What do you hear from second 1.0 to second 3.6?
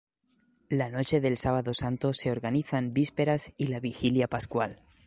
del Sábado Santo se organizan Vísperas